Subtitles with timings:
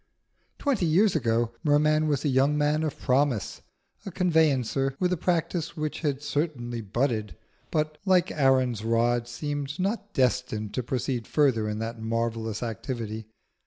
[0.57, 3.61] Twenty years ago Merman was a young man of promise,
[4.03, 7.37] a conveyancer with a practice which had certainly budded,
[7.69, 13.27] but, like Aaron's rod, seemed not destined to proceed further in that marvellous activity.